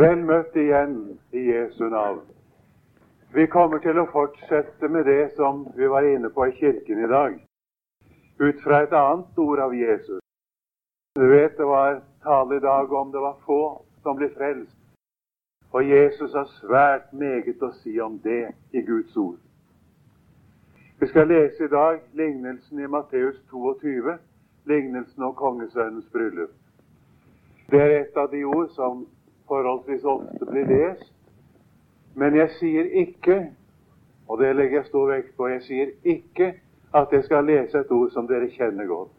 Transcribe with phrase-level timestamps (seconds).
[0.00, 0.94] Vel møtt igjen
[1.30, 2.24] i Jesu navn.
[3.34, 7.10] Vi kommer til å fortsette med det som vi var inne på i kirken i
[7.12, 7.36] dag,
[8.42, 10.18] ut fra et annet ord av Jesus.
[11.14, 13.60] Du vet det var tale i dag om det var få
[14.02, 14.74] som ble frelst.
[15.70, 19.38] Og Jesus har svært meget å si om det i Guds ord.
[20.98, 24.18] Vi skal lese i dag lignelsen i Matteus 22,
[24.66, 26.50] lignelsen om kongesønnens bryllup.
[27.70, 29.06] Det er et av de ord som
[29.48, 31.12] forholdsvis ofte blir lest.
[32.14, 33.38] Men jeg sier ikke,
[34.28, 36.54] og det legger jeg stor vekt på, jeg sier ikke
[36.94, 39.10] at jeg skal lese et ord som dere kjenner godt.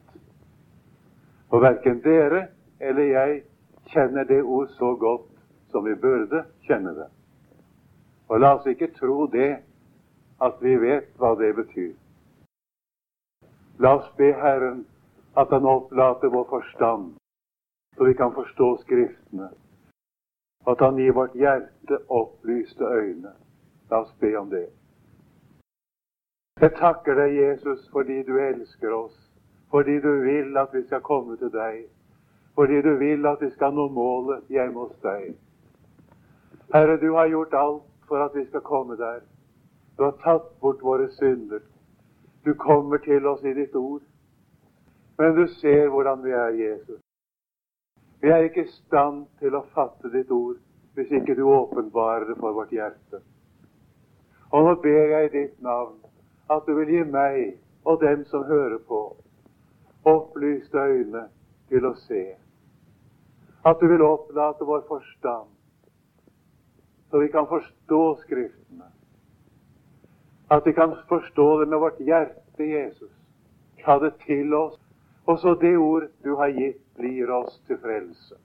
[1.49, 2.47] For verken dere
[2.79, 3.41] eller jeg
[3.91, 5.27] kjenner det ord så godt
[5.71, 7.09] som vi burde kjenne det.
[8.29, 9.57] Og la oss ikke tro det
[10.41, 11.93] at vi vet hva det betyr.
[13.79, 14.85] La oss be Herren
[15.37, 17.13] at Han opplater vår forstand,
[17.97, 19.49] så vi kan forstå Skriftene
[20.67, 23.31] at Han gir vårt hjerte opplyste øyne.
[23.89, 24.69] La oss be om det.
[26.61, 29.17] Jeg takker deg, Jesus, fordi du elsker oss,
[29.71, 31.83] fordi du vil at vi skal komme til deg,
[32.55, 35.35] fordi du vil at vi skal nå målet hjemme hos deg.
[36.73, 39.19] Herre, du har gjort alt for at vi skal komme der.
[39.97, 41.59] Du har tatt bort våre synder.
[42.45, 44.01] Du kommer til oss i ditt ord.
[45.17, 47.04] Men du ser hvordan vi er, Jesus.
[48.21, 50.57] Vi er ikke i stand til å fatte ditt ord
[50.95, 53.19] hvis ikke du åpenbarer det for vårt hjerte.
[54.55, 55.97] Og nå ber jeg i ditt navn
[56.49, 59.01] at du vil gi meg og dem som hører på,
[60.05, 61.27] opplyste øyne
[61.69, 62.23] til å se.
[63.65, 65.49] At du vil opplate vår forstand,
[67.09, 68.89] så vi kan forstå Skriftene.
[70.51, 73.11] At vi kan forstå det med vårt hjerte, Jesus.
[73.85, 74.79] Ta det til oss.
[75.25, 78.35] Og så det ord du har gitt blir oss til frelse.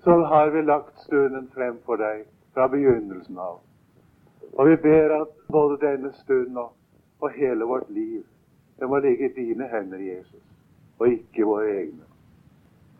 [0.00, 3.60] Så har vi lagt stunden frem for deg fra begynnelsen av.
[4.52, 6.72] Og vi ber at både denne stunden og,
[7.20, 8.24] og hele vårt liv
[8.78, 10.42] det må ligge i dine hender, Jesus,
[10.98, 12.04] og ikke våre egne.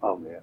[0.02, 0.42] Amen.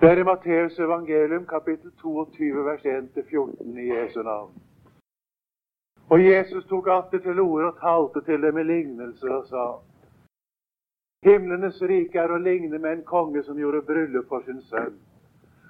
[0.00, 4.52] Det er i Matteus evangelium kapittel 22 vers 1-14 i Jesu navn.
[6.08, 9.91] Og Jesus tok atter til orde og talte til dem i lignelser og sa:"
[11.22, 14.96] Himlenes rike er å ligne med en konge som gjorde bryllup for sin sønn.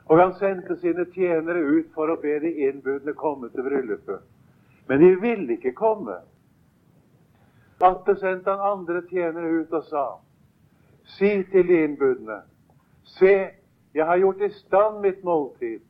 [0.09, 4.23] Og han sendte sine tjenere ut for å be de innbudne komme til bryllupet.
[4.89, 6.17] Men de ville ikke komme.
[7.85, 10.07] Atter sendte han andre tjenere ut og sa,
[11.19, 12.37] Si til de innbudne,
[13.19, 13.33] se,
[13.93, 15.83] jeg har gjort i stand mitt måltid.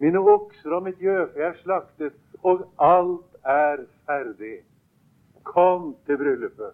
[0.00, 4.56] Mine okser og mitt gjøfe er slaktet, og alt er ferdig.
[5.44, 6.72] Kom til bryllupet.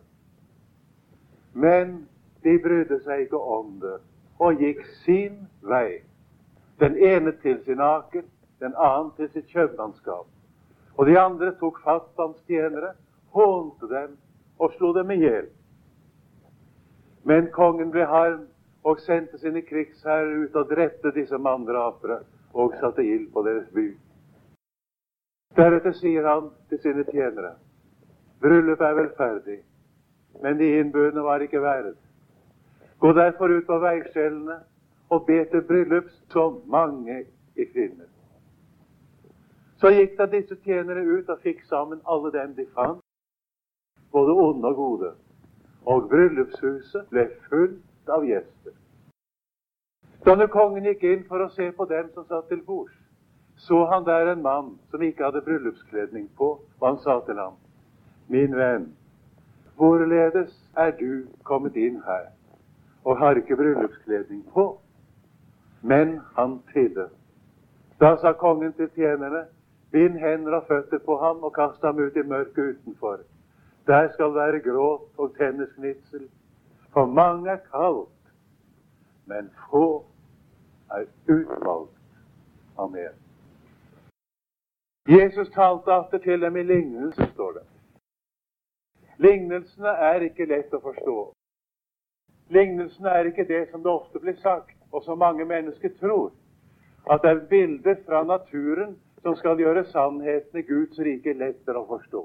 [1.53, 2.07] Men
[2.43, 3.99] de brydde seg ikke om det
[4.41, 6.01] og gikk sin vei.
[6.81, 8.25] Den ene til sin aker,
[8.61, 10.27] den annen til sitt kjøpmannskap.
[10.97, 12.95] Og de andre tok fast hans tjenere,
[13.37, 14.17] hånte dem
[14.59, 15.49] og slo dem i hjel.
[17.25, 18.47] Men kongen ble harm
[18.85, 22.23] og sendte sine krigsherrer ut og drepte disse manndrapere
[22.57, 23.91] og satte ild på deres by.
[25.57, 27.57] Deretter sier han til sine tjenere,
[28.41, 29.59] bryllupet er vel ferdig,
[30.43, 31.97] men de innbudne var ikke verd.
[33.01, 34.59] Gå derfor ut på veiskjellene
[35.11, 37.25] og be til bryllup så mange
[37.57, 38.09] i kvinner.
[39.81, 43.01] Så gikk da disse tjenere ut og fikk sammen alle dem de fant,
[44.13, 45.13] både onde og gode.
[45.89, 48.75] Og bryllupshuset ble fullt av gjester.
[50.27, 52.93] Da når kongen gikk inn for å se på dem som satt til bords,
[53.57, 56.51] så han der en mann som ikke hadde bryllupskledning på,
[56.81, 57.57] og han sa til ham,
[58.29, 58.85] Min venn,
[59.77, 62.29] hvorledes er du kommet inn her?
[63.11, 64.65] Og har ikke bryllupskledning på.
[65.83, 67.09] Men han tidde.
[68.01, 69.45] Da sa kongen til tjenerne,
[69.93, 73.21] bind hender og føtter på ham og kast ham ut i mørket utenfor.
[73.87, 76.29] Der skal være gråt og tennisgnitsel.
[76.93, 78.21] For mange er kalt,
[79.27, 80.05] men få
[80.91, 82.01] er utvalgt.
[82.81, 83.13] av mer.
[85.09, 87.67] Jesus talte atter til dem i lignelse, står det.
[89.19, 91.17] Lignelsene er ikke lett å forstå.
[92.51, 96.33] Lignelsen er ikke det som det ofte blir sagt, og som mange mennesker tror,
[97.11, 101.87] at det er bilder fra naturen som skal gjøre sannheten i Guds rike lettere å
[101.87, 102.23] forstå.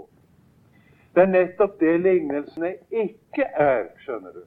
[1.15, 4.43] Det er nettopp det lignelsene ikke er, skjønner du.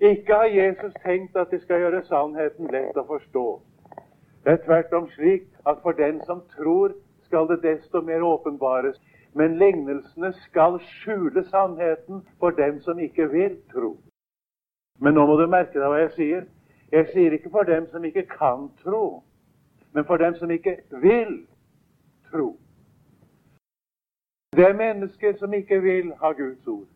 [0.00, 3.46] Ikke har Jesus tenkt at de skal gjøre sannheten lett å forstå.
[4.44, 6.92] Det er tvert om slik at for den som tror,
[7.24, 8.98] skal det desto mer åpenbares.
[9.34, 13.96] Men lignelsene skal skjule sannheten for dem som ikke vil tro.
[14.98, 16.44] Men nå må du merke deg hva jeg sier.
[16.92, 19.22] Jeg sier ikke for dem som ikke kan tro,
[19.92, 21.40] men for dem som ikke vil
[22.30, 22.56] tro.
[24.56, 26.86] Det er mennesker som ikke vil ha Guds ord.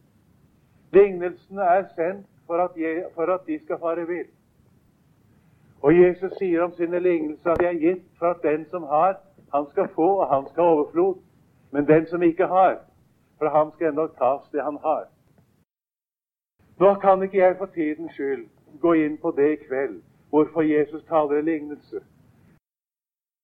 [0.93, 4.31] Lignelsene er sendt for at, jeg, for at de skal fare vill.
[5.82, 9.19] Og Jesus sier om sine lignelser at de er gitt for at den som har,
[9.55, 11.14] han skal få, og han skal overflod.
[11.70, 12.79] Men den som ikke har,
[13.38, 15.06] fra ham skal ennå tas det han har.
[16.81, 18.47] Nå kan ikke jeg for tidens skyld
[18.81, 19.99] gå inn på det i kveld,
[20.31, 22.00] hvorfor Jesus taler i lignelse.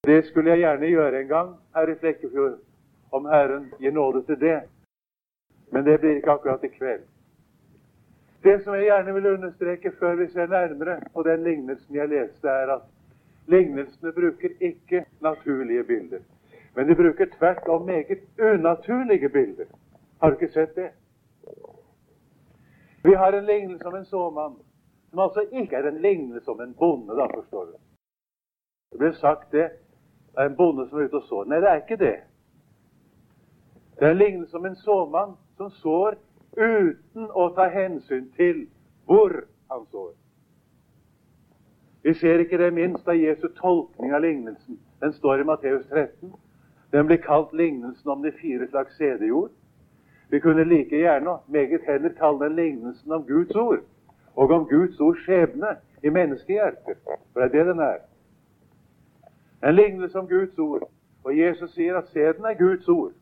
[0.07, 2.57] Det skulle jeg gjerne gjøre en gang her i Flekkefjord,
[3.13, 4.61] om Herren gir nåde til det.
[5.73, 7.05] Men det blir ikke akkurat i kveld.
[8.45, 12.49] Det som jeg gjerne vil understreke før vi ser nærmere på den lignelsen jeg leste,
[12.49, 12.83] er at
[13.47, 16.23] lignelsene bruker ikke naturlige bilder.
[16.77, 19.65] Men de bruker tvert om meget unaturlige bilder.
[20.23, 20.91] Har du ikke sett det?
[23.07, 24.55] Vi har en lignelse om en såmann,
[25.11, 27.75] som altså ikke er en lignelse om en bonde, da, forstår du.
[28.93, 29.69] Det ble sagt det
[30.37, 31.45] er en bonde som er ute og sår.
[31.51, 32.17] Nei, det er ikke det.
[33.99, 36.19] Det er en lignelse om en såmann som sår
[36.57, 38.65] uten å ta hensyn til
[39.07, 39.37] hvor
[39.71, 40.11] han sår.
[42.03, 44.81] Vi ser ikke det minst av Jesu tolkning av lignelsen.
[45.01, 46.35] Den står i Matteus 13.
[46.93, 49.51] Den blir kalt lignelsen om de fire slags sædejord.
[50.31, 53.79] Vi kunne like gjerne meget heller kalle den lignelsen om Guds ord,
[54.37, 56.99] og om Guds ords skjebne i menneskehjertet.
[57.33, 57.99] For det er det den er.
[59.69, 60.91] En lignelse om Guds ord.
[61.25, 63.13] Og Jesus sier at sæden er Guds ord.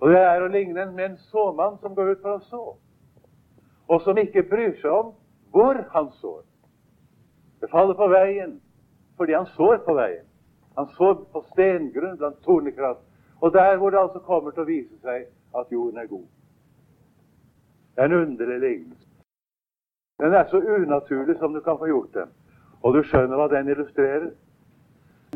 [0.00, 2.62] Og det er å ligne med en såmann som går ut for å så,
[3.86, 5.12] og som ikke bryr seg om
[5.54, 6.40] hvor han sår.
[7.60, 8.56] Det faller på veien
[9.16, 10.24] fordi han sår på veien.
[10.76, 12.98] Han sår på stengrunn blant tornekratt.
[13.40, 15.28] Og der hvor det altså kommer til å vise seg
[15.58, 16.26] at jorden er god.
[17.94, 19.06] Det er en underlig lignelse.
[20.20, 22.28] Den er så unaturlig som du kan få gjort den.
[22.82, 24.30] Og du skjønner hva den illustrerer.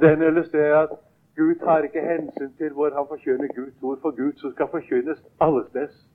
[0.01, 0.91] Den illustrerer at
[1.37, 5.25] Gud tar ikke hensyn til hvor han forkynner Guds ord, for Guds ord skal forkynnes
[5.41, 6.09] allesteds.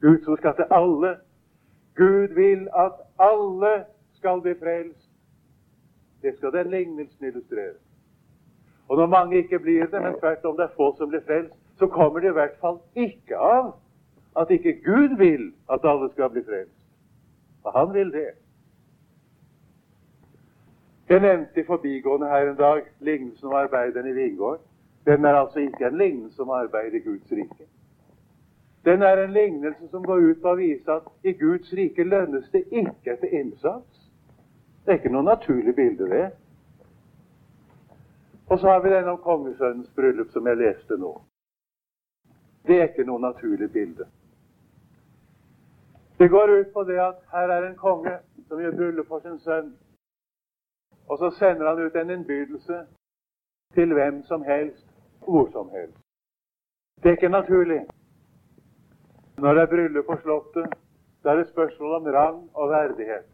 [0.00, 1.16] Guds ord skal til alle.
[1.96, 5.10] Gud vil at alle skal bli frelst.
[6.22, 7.74] Det skal den lignelsen illustrere.
[8.88, 11.59] Og når mange ikke blir det, men tvert om det er få som blir frelst,
[11.80, 13.72] så kommer det i hvert fall ikke av
[14.36, 16.76] at ikke Gud vil at alle skal bli frelst.
[17.62, 18.30] For han vil det.
[21.08, 24.64] Jeg nevnte i forbigående her en dag lignelsen om arbeideren i vingården.
[25.06, 27.66] Den er altså ikke en lignelse om arbeid i Guds rike.
[28.84, 32.52] Den er en lignelse som går ut på å vise at i Guds rike lønnes
[32.52, 34.06] det ikke etter innsats.
[34.84, 36.30] Det er ikke noe naturlig bilde, det.
[38.48, 41.16] Og så har vi den om kongesønnens bryllup, som jeg leste nå.
[42.66, 44.06] Det er ikke noe naturlig bilde.
[46.18, 48.18] Det går ut på det at her er en konge
[48.48, 49.72] som gjør bryllup for sin sønn.
[51.08, 52.82] Og så sender han ut en innbydelse
[53.74, 54.86] til hvem som helst,
[55.24, 55.98] hvor som helst.
[57.02, 57.80] Det er ikke naturlig.
[59.38, 60.72] Når det er bryllup på Slottet,
[61.24, 63.28] da er det spørsmål om rang og verdighet.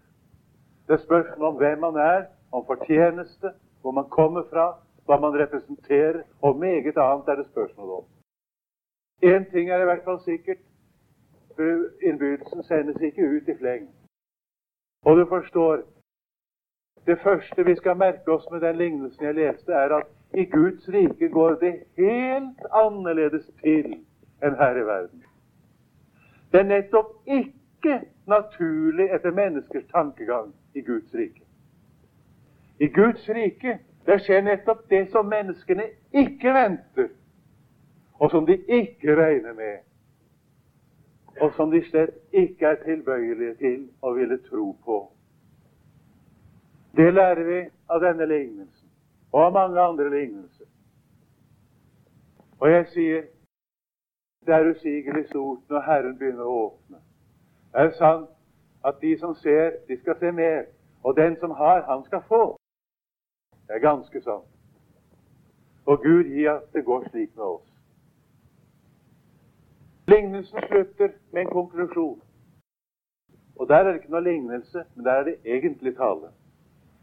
[0.87, 5.38] Det er spørsmål om hvem man er, om fortjeneste, hvor man kommer fra, hva man
[5.43, 8.05] representerer, og meget annet er det spørsmål om.
[9.22, 10.58] Én ting er i hvert fall sikkert.
[12.02, 13.88] Innbydelsen sendes ikke ut i fleng.
[15.04, 15.82] Og du forstår,
[17.06, 20.88] det første vi skal merke oss med den lignelsen jeg leste, er at i Guds
[20.88, 23.94] rike går det helt annerledes til
[24.42, 25.23] enn her i verden.
[26.52, 31.42] Det er nettopp ikke naturlig etter menneskers tankegang i Guds rike.
[32.80, 37.08] I Guds rike der skjer nettopp det som menneskene ikke venter,
[38.18, 39.78] og som de ikke regner med,
[41.40, 45.00] og som de slett ikke er tilbøyelige til å ville tro på.
[46.96, 47.58] Det lærer vi
[47.92, 48.88] av denne lignelsen
[49.32, 50.68] og av mange andre lignelser.
[52.61, 53.26] Og jeg sier
[54.46, 57.02] det er usigelig stort når Herren begynner å åpne.
[57.73, 58.30] Det er sant
[58.87, 60.64] at de som ser, de skal se mer.
[61.02, 62.42] Og den som har, han skal få.
[63.66, 64.49] Det er ganske sant.
[65.87, 67.75] Og Gud gir at det går slik med oss.
[70.08, 72.20] Lignelsen slutter med en konklusjon.
[73.56, 76.30] Og der er det ikke noe lignelse, men der er det egentlig tale.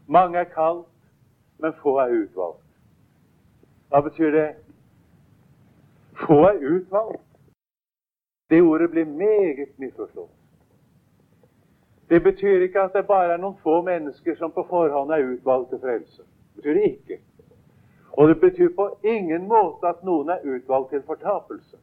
[0.06, 0.86] Mange er kalt,
[1.58, 2.64] men få er utvalgt.
[3.88, 4.48] Hva betyr det?
[6.26, 7.22] Få er utvalgt.
[8.50, 10.32] Det ordet blir meget misforstått.
[12.08, 15.70] Det betyr ikke at det bare er noen få mennesker som på forhånd er utvalgt
[15.70, 16.22] til frelse.
[16.22, 17.18] Det betyr det ikke.
[18.12, 21.76] Og det betyr på ingen måte at noen er utvalgt til fortapelse.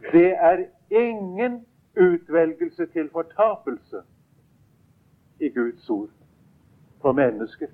[0.00, 4.02] Det er ingen utvelgelse til fortapelse
[5.40, 6.10] i Guds ord
[7.02, 7.66] for mennesker.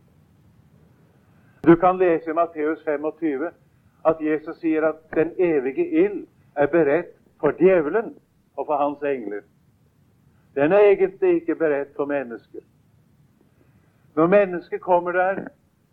[1.66, 3.50] Du kan lese i Matteus 25
[4.06, 6.26] at Jesus sier at den evige ild
[6.56, 8.14] er beredt for djevelen
[8.56, 9.40] og for hans engler.
[10.54, 12.60] Den er egentlig ikke beredt for mennesker.
[14.14, 15.48] Når mennesket kommer der,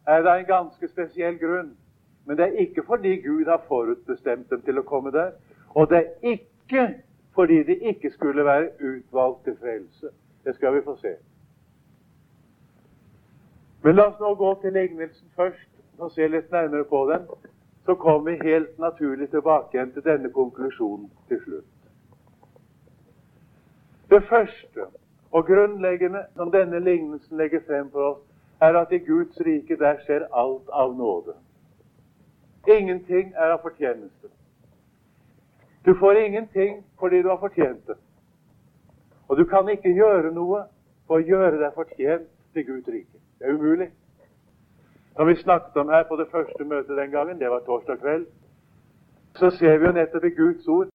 [0.07, 1.77] er det en ganske spesiell grunn.
[2.25, 5.31] Men det er ikke fordi Gud har forutbestemt dem til å komme der.
[5.75, 7.01] Og det er ikke
[7.35, 10.09] fordi de ikke skulle være utvalgt til frelse.
[10.43, 11.15] Det skal vi få se.
[13.83, 17.27] Men la oss nå gå til lignelsen først og se litt nærmere på den.
[17.85, 21.69] Så kommer vi helt naturlig tilbake igjen til denne konklusjonen til slutt.
[24.09, 24.85] Det første
[25.31, 28.21] og grunnleggende som denne lignelsen legger frem for oss,
[28.61, 31.33] er at i Guds rike der skjer alt av nåde.
[32.67, 34.29] Ingenting er av fortjeneste.
[35.85, 37.97] Du får ingenting fordi du har fortjent det.
[39.27, 40.65] Og du kan ikke gjøre noe
[41.07, 43.19] for å gjøre deg fortjent til Guds rike.
[43.39, 43.89] Det er umulig.
[45.15, 48.27] Som vi snakket om her på det første møtet den gangen, det var torsdag kveld,
[49.35, 50.89] så ser vi jo nettopp i Guds ord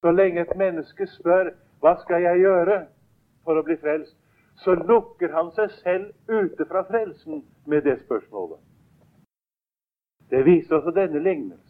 [0.00, 1.50] så lenge et menneske spør
[1.82, 2.78] hva skal jeg gjøre
[3.44, 4.14] for å bli frelst,
[4.62, 8.58] så lukker han seg selv ute fra frelsen med det spørsmålet.
[10.30, 11.67] Det viser også denne lignelsen.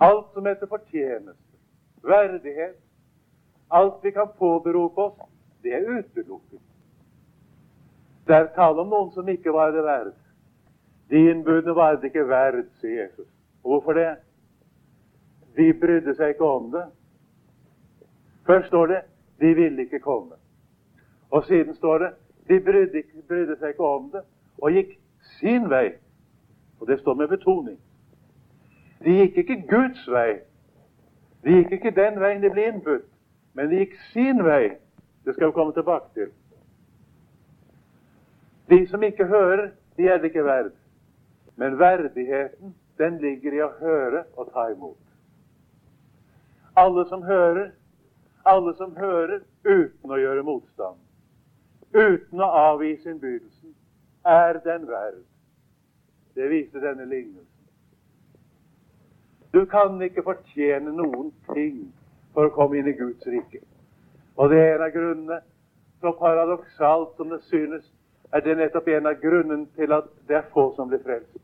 [0.00, 1.56] Alt som heter fortjeneste,
[2.02, 2.76] verdighet,
[3.70, 5.18] alt vi kan påberope oss,
[5.62, 6.60] det er utelukket.
[8.26, 10.14] Det er tale om noen som ikke var det verd.
[11.10, 13.28] De innbudne var det ikke verd, sier Jesus.
[13.62, 14.16] Og hvorfor det?
[15.56, 16.84] De brydde seg ikke om det.
[18.46, 19.00] Først står det
[19.40, 20.36] de ville ikke komme.
[21.30, 22.10] Og siden står det
[22.48, 24.22] de brydde, brydde seg ikke om det
[24.58, 24.98] og gikk
[25.38, 25.96] sin vei.
[26.80, 27.78] Og det står med betoning.
[29.04, 30.38] De gikk ikke Guds vei.
[31.44, 33.06] De gikk ikke den veien de ble innbudt,
[33.54, 34.76] men de gikk sin vei.
[35.24, 36.32] Det skal vi komme tilbake til.
[38.70, 40.72] De som ikke hører, de er det ikke verd.
[41.56, 44.98] Men verdigheten, den ligger i å høre og ta imot.
[46.76, 47.70] Alle som hører,
[48.44, 50.98] alle som hører uten å gjøre motstand,
[51.94, 53.74] uten å avvise innbydelsen,
[54.26, 55.22] er den verd.
[56.36, 57.55] Det viser denne lignelsen.
[59.56, 61.76] Du kan ikke fortjene noen ting
[62.36, 63.62] for å komme inn i Guds rike.
[64.36, 65.38] Og det er en av grunnene,
[66.04, 67.86] så paradoksalt som det synes,
[68.36, 71.38] er det nettopp en av grunnene til at det er få som blir frelst.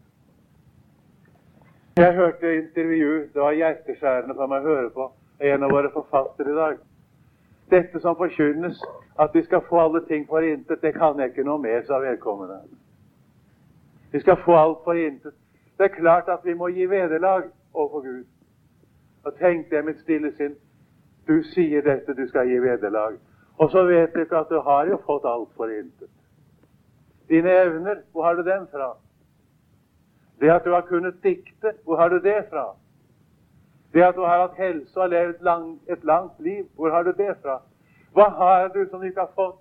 [1.97, 5.09] Jeg hørte intervju, det var hjerteskjærende for meg å høre på,
[5.49, 6.76] en av våre forfattere i dag.
[7.73, 8.85] Dette som forkynnes,
[9.25, 12.04] at vi skal få alle ting for intet, det kan jeg ikke noe med, sa
[12.04, 12.61] vedkommende.
[14.12, 15.33] Vi skal få alt for intet.
[15.81, 18.25] Det er klart at vi må gi vederlag overfor Gud.
[19.25, 20.57] Og tenk deg mitt stille sinn.
[21.29, 23.19] Du sier dette, du skal gi vederlag.
[23.59, 26.11] Og så vet du ikke at du har jo fått alt for intet.
[27.29, 28.95] Dine evner, hvor har du dem fra?
[30.41, 32.73] Det at du har kunnet dikte, hvor har du det fra?
[33.93, 37.12] Det at du har hatt helse og levd lang, et langt liv, hvor har du
[37.12, 37.61] det fra?
[38.12, 39.61] Hva har du som du ikke har fått?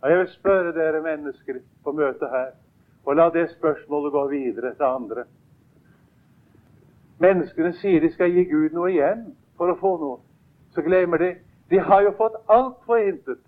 [0.00, 2.50] Og Jeg vil spørre dere mennesker på møtet her,
[3.04, 5.24] og la det spørsmålet gå videre til andre.
[7.20, 10.20] Menneskene sier de skal gi Gud noe igjen for å få noe.
[10.74, 11.34] Så glemmer de
[11.70, 13.42] de har jo fått alt for intet.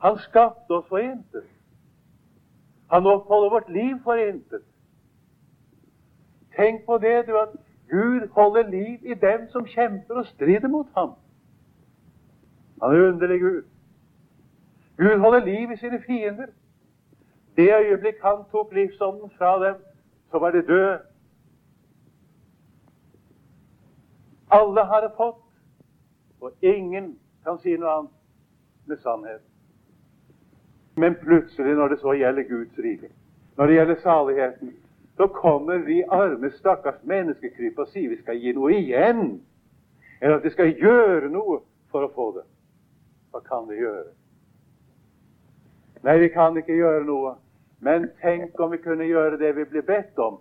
[0.00, 1.48] Han skapte oss for intet.
[2.90, 4.62] Han oppholder vårt liv for intet.
[6.56, 7.52] Tenk på det, du, at
[7.90, 11.12] Gud holder liv i dem som kjemper og strider mot ham.
[12.82, 13.62] Han er underlig Gud.
[14.96, 16.46] Gud holder liv i sine fiender.
[17.56, 19.76] Det øyeblikk han tok livsånden fra dem,
[20.30, 20.98] så var de døde.
[24.50, 25.42] Alle har det fått,
[26.40, 29.42] og ingen kan si noe annet med sannhet.
[30.96, 33.10] Men plutselig, når det så gjelder Guds rike,
[33.56, 34.72] når det gjelder saligheten,
[35.16, 39.40] så kommer vi arme, stakkars menneskekryp og sier vi skal gi noe igjen.
[40.20, 41.60] Eller at vi skal gjøre noe
[41.92, 42.46] for å få det.
[43.30, 44.08] Hva kan vi gjøre?
[46.02, 47.34] Nei, vi kan ikke gjøre noe.
[47.80, 50.38] Men tenk om vi kunne gjøre det vi blir bedt om.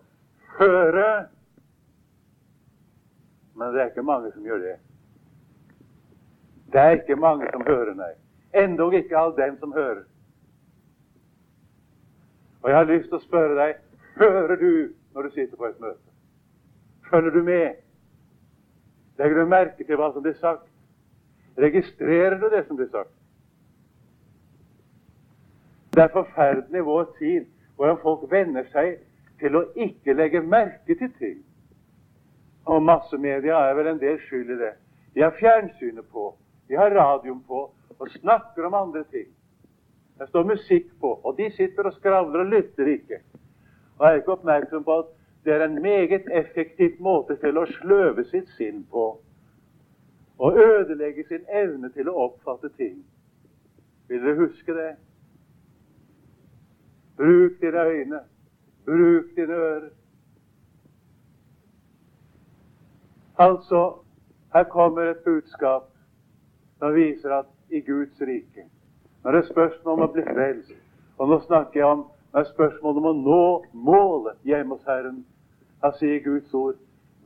[0.60, 1.27] Høre.
[3.55, 4.77] Men det er ikke mange som gjør det.
[6.74, 8.13] Det er ikke mange som hører, nei.
[8.63, 10.03] Endog ikke all dem som hører.
[12.62, 13.77] Og jeg har lyst til å spørre deg
[14.19, 14.72] hører du
[15.15, 16.03] når du sitter på et møte?
[17.10, 17.79] Følger du med?
[19.19, 20.67] Legger du merke til hva som blir sagt?
[21.60, 23.13] Registrerer du det som blir sagt?
[26.00, 29.01] Det er forferdelig vår tid hvordan folk venner seg
[29.41, 31.41] til å ikke legge merke til ting.
[32.72, 34.70] Og massemedia er vel en del skyld i det.
[35.12, 36.29] De har fjernsynet på.
[36.72, 37.65] De har radioen på
[37.98, 39.27] og snakker om andre ting.
[40.15, 43.20] Det står musikk på, og de sitter og skravler og lytter ikke.
[43.98, 45.12] Og er ikke oppmerksom på at
[45.44, 49.10] det er en meget effektiv måte til å sløve sitt sinn på.
[50.39, 53.01] Og ødelegge sin evne til å oppfatte ting.
[54.08, 54.89] Vil dere huske det?
[57.20, 58.20] Bruk dine øyne.
[58.86, 59.90] Bruk dine ører.
[63.38, 63.94] Altså,
[64.54, 65.84] her kommer et budskap
[66.80, 68.64] som viser at i Guds rike
[69.24, 70.74] Når det er spørsmål om å bli frelst,
[71.18, 74.88] og nå snakker jeg om når det er spørsmål om å nå målet hjemme hos
[74.88, 75.26] Herren,
[75.82, 76.78] da sier Guds ord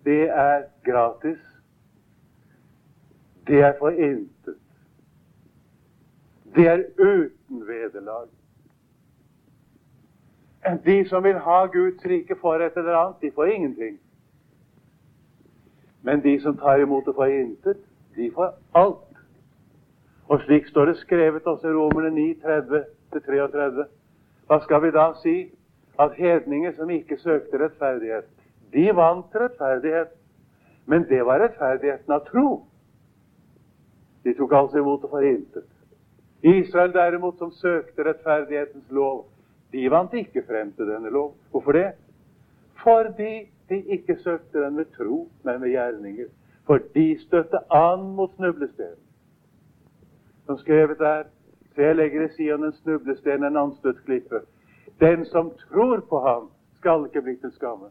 [0.05, 1.39] det er gratis.
[3.47, 4.57] Det er for intet.
[6.55, 8.27] Det er uten vederlag.
[10.85, 13.99] De som vil ha Guds rike for et eller annet, de får ingenting.
[16.01, 17.77] Men de som tar imot det for intet,
[18.15, 19.09] de får alt.
[20.27, 22.35] Og slik står det skrevet også i Romerne 9,
[23.13, 23.83] 30-33.
[24.47, 25.35] Hva skal vi da si?
[25.99, 28.25] At hedninger som ikke søkte rettferdighet,
[28.73, 30.15] de vant rettferdighet.
[30.85, 32.63] Men det var rettferdigheten av tro.
[34.23, 35.69] De tok altså imot det for intet.
[36.43, 39.25] Israel derimot, som søkte rettferdighetens lov,
[39.73, 41.33] de vant ikke frem til denne lov.
[41.51, 41.91] Hvorfor det?
[42.83, 46.29] Fordi de ikke søkte den med tro, men med gjerninger.
[46.65, 49.01] For de støtte an mot snublesteinen.
[50.45, 51.23] Som skrevet er
[51.75, 54.41] Se, jeg legger i Sion en snublesten, en anstøtt klippe.
[54.99, 57.89] Den som tror på ham, skal ikke bli til skamme.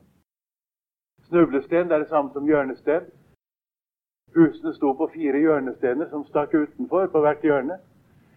[1.26, 3.08] Snublesten det er det samme som hjørnesten.
[4.36, 7.78] Husene sto på fire hjørnestener som stakk utenfor på hvert hjørne.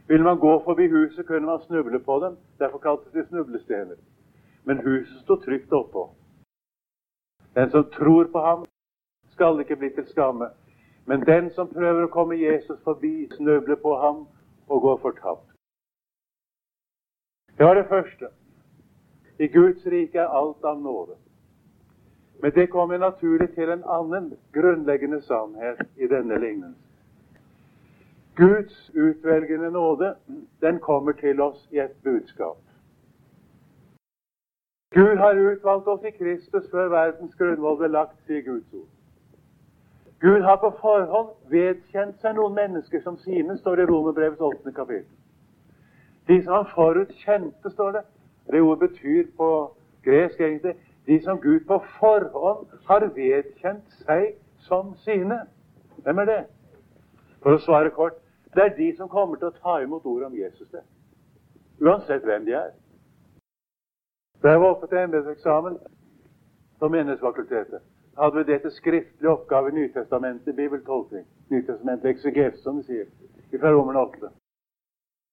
[0.07, 2.37] Vil man gå forbi huset, kunne man snuble på dem.
[2.59, 3.95] Derfor kaltes de snublestener.
[4.63, 6.09] Men huset sto trygt oppå.
[7.55, 8.65] Den som tror på ham,
[9.29, 10.49] skal ikke bli til skamme.
[11.05, 14.27] Men den som prøver å komme Jesus forbi, snubler på ham
[14.67, 15.51] og går fortapt.
[17.57, 18.27] Det var det første.
[19.39, 21.15] I Guds rike er alt av nåde.
[22.41, 26.84] Men det kommer naturlig til en annen grunnleggende sannhet i denne lignelsen.
[28.35, 30.15] Guds utvelgende nåde,
[30.61, 32.57] den kommer til oss i et budskap.
[34.91, 38.87] Gud har utvalgt oss i Kristus før verdens grunnvoll ble lagt, sier Guds ord.
[40.19, 44.75] Gud har på forhånd vedkjent seg noen mennesker som sine, står det i Romerbrevets åttende
[44.75, 45.11] kapittel.
[46.27, 48.03] De som han forutkjente, står det.
[48.51, 49.49] Det ordet betyr på
[50.03, 50.75] gresk egentlig
[51.07, 54.35] de som Gud på forhånd har vedkjent seg
[54.67, 55.41] som sine.
[56.03, 56.41] Hvem er det?
[57.43, 58.24] For å svare kort
[58.55, 60.69] det er de som kommer til å ta imot ordet om Jesus.
[60.71, 60.83] det.
[61.81, 62.71] Uansett hvem de er.
[64.43, 65.77] Da jeg var oppe til embetseksamen
[66.79, 67.81] på Menighetsfakultetet,
[68.17, 71.25] hadde vi det til skriftlig oppgave i Nytestamentet, bibeltolkning.
[71.49, 73.05] Nytestamentet ekseges, som de sier,
[73.59, 74.29] fra Romerne 8.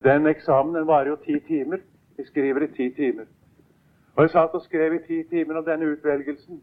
[0.04, 1.78] Den eksamen den varer jo ti timer.
[2.16, 3.26] Vi skriver i ti timer.
[4.16, 6.62] Og jeg satt og skrev i ti timer om denne utvelgelsen.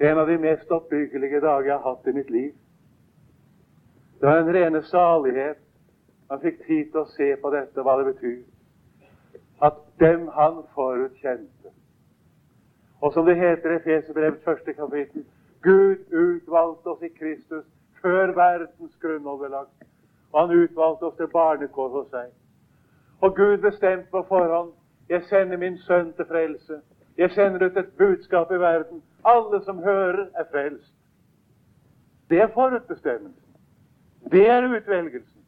[0.00, 2.52] En av de mest oppbyggelige dager jeg har hatt i mitt liv.
[4.22, 5.58] Det var en rene salighet.
[6.30, 8.42] Han fikk tid til å se på dette, hva det betyr
[9.62, 11.70] at dem han forutkjente.
[13.00, 15.24] Og som det heter i Efeserbrevets første kapittel
[15.62, 17.64] Gud utvalgte oss i Kristus
[18.02, 19.60] før verdens grunnhold ble.
[20.32, 22.32] Og han utvalgte oss til barnekår hos seg.
[23.20, 24.72] Og Gud bestemte på forhånd
[25.10, 26.80] jeg sender min sønn til frelse.
[27.18, 29.02] Jeg sender ut et budskap i verden.
[29.24, 30.94] Alle som hører, er frelst.
[32.30, 33.41] Det er forutbestemmelsen.
[34.30, 35.42] Det er utvelgelsen.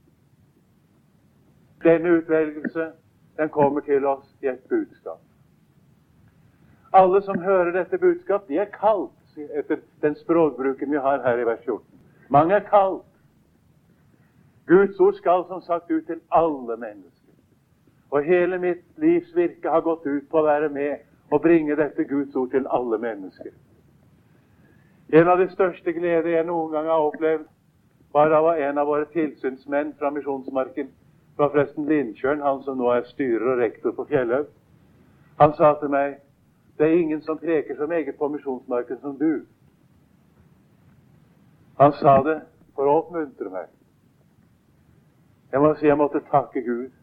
[1.85, 2.93] Denne utvelgelse
[3.37, 5.21] den kommer til oss i et budskap.
[6.93, 11.47] Alle som hører dette budskap, de er kalt etter den språkbruken vi har her i
[11.47, 11.83] vers 14.
[12.29, 13.03] Mange er kalt.
[14.67, 17.35] Guds ord skal som sagt ut til alle mennesker.
[18.11, 22.05] Og hele mitt livs virke har gått ut på å være med og bringe dette
[22.05, 23.51] Guds ord til alle mennesker.
[25.13, 27.49] En av de største gleder jeg noen gang har opplevd,
[28.15, 30.93] var av en av våre tilsynsmenn fra Misjonsmarken
[31.35, 34.47] det var forresten Lindtjørn, han som nå er styrer og rektor på Fjellhaug.
[35.41, 36.21] Han sa til meg
[36.79, 39.43] det er ingen som preker så meget på misjonsmarken som du.
[41.79, 42.37] Han sa det
[42.75, 43.67] for å oppmuntre meg.
[45.51, 46.95] Jeg må si jeg måtte takke Gud.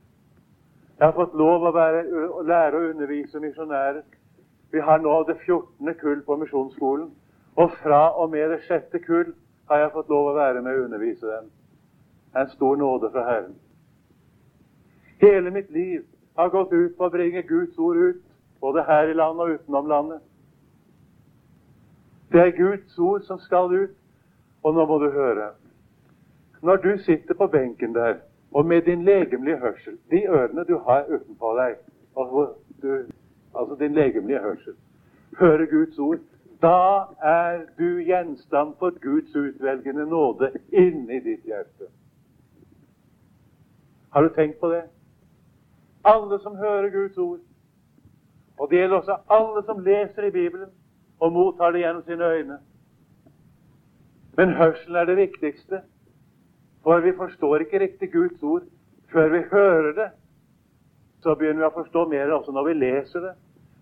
[0.99, 2.03] Jeg har fått lov å, være,
[2.47, 4.03] lære å undervise misjonærer.
[4.71, 5.93] Vi har nå det 14.
[5.99, 7.11] kull på misjonsskolen.
[7.59, 9.33] Og fra og med det sjette kull
[9.71, 11.45] har jeg fått lov å være med og undervise dem.
[12.35, 13.53] En stor nåde fra Herren.
[15.21, 16.01] Hele mitt liv
[16.35, 18.19] har gått ut på å bringe Guds ord ut,
[18.59, 20.19] både her i landet og utenom landet.
[22.31, 23.95] Det er Guds ord som skal ut,
[24.63, 25.51] og nå må du høre.
[26.61, 28.19] Når du sitter på benken der,
[28.51, 31.77] og med din legemlige hørsel De ørene du har utenpå deg,
[32.19, 32.49] altså,
[32.81, 33.05] du,
[33.55, 34.75] altså din legemlige hørsel,
[35.39, 36.19] hører Guds ord,
[36.61, 41.89] da er du gjenstand for Guds utvelgende nåde inni ditt hjerte.
[44.11, 44.83] Har du tenkt på det?
[46.03, 47.39] Alle som hører Guds ord,
[48.57, 50.69] og det gjelder også alle som leser i Bibelen
[51.19, 52.57] og mottar det gjennom sine øyne.
[54.37, 55.81] Men hørselen er det viktigste.
[56.83, 58.61] For vi forstår ikke riktig Guds ord
[59.11, 60.09] før vi hører det.
[61.21, 63.33] Så begynner vi å forstå mer også når vi leser det.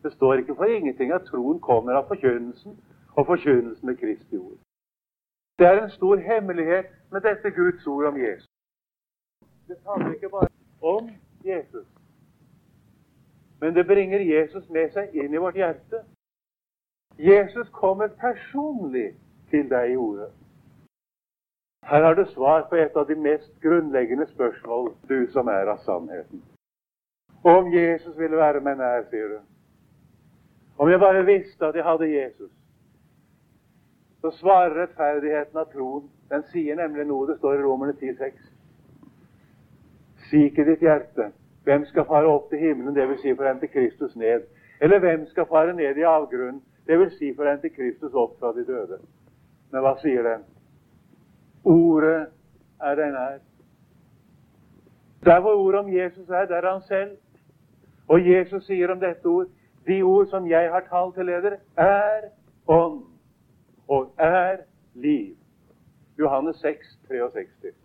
[0.03, 2.79] Det står ikke for ingenting at troen kommer av forkynnelsen,
[3.17, 4.57] og forkynnelsen med Kristi ord.
[5.59, 8.47] Det er en stor hemmelighet med dette Guds ord om Jesus.
[9.67, 10.47] Det handler ikke bare
[10.81, 11.09] om
[11.45, 11.87] Jesus,
[13.61, 16.03] men det bringer Jesus med seg inn i vårt hjerte.
[17.19, 19.09] Jesus kommer personlig
[19.51, 20.29] til deg i ordet.
[21.83, 25.83] Her har du svar på et av de mest grunnleggende spørsmål, du som er av
[25.83, 26.43] sannheten.
[27.43, 29.39] Om Jesus ville være meg nær, sier du.
[30.79, 32.51] Om jeg bare visste at jeg hadde Jesus.
[34.21, 36.07] Så svarer rettferdigheten av troen.
[36.31, 38.47] Den sier nemlig noe det står i Romerne 10,6.
[40.29, 41.31] Si ikke ditt hjerte.
[41.67, 43.19] Hvem skal fare opp til himmelen, dvs.
[43.21, 44.47] Si for å hente Kristus ned?
[44.79, 47.17] Eller hvem skal fare ned i avgrunnen, dvs.
[47.19, 49.01] Si for å hente Kristus opp fra de døde?
[49.71, 50.47] Men hva sier den?
[51.67, 52.29] Ordet
[52.79, 53.39] er deg nær.
[55.27, 57.17] Der hvor ordet om Jesus er, der er han selv.
[58.07, 59.51] Og Jesus sier om dette ord
[59.87, 62.29] de ord som jeg har talt til leder, er
[62.67, 63.03] ånd
[63.87, 64.57] og er
[64.93, 65.35] liv.
[66.19, 67.75] Johannes 6, 63.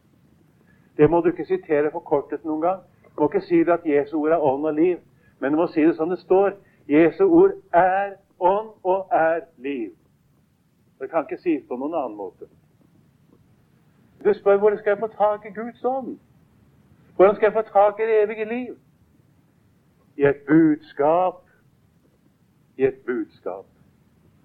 [0.96, 2.82] Det må du ikke sitere forkortet noen gang.
[3.16, 4.98] Du må ikke si det at Jesu ord er ånd og liv,
[5.40, 6.52] men du må si det som det står.
[6.88, 9.90] Jesu ord er ånd og er liv.
[11.00, 12.46] Det kan ikke sies på noen annen måte.
[14.24, 16.18] Du spør hvordan skal jeg få tak i Guds ånd?
[17.16, 18.76] Hvordan skal jeg få tak i det evige liv?
[20.16, 21.43] I et budskap.
[22.76, 23.64] I et budskap.